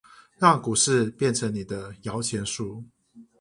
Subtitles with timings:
[0.39, 2.83] 讓股市變成你的搖錢樹